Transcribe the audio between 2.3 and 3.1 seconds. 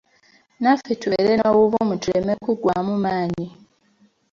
kuggwaamu